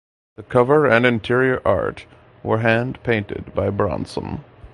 [0.35, 2.07] The cover and interior art
[2.41, 4.43] were hand painted by Bronson.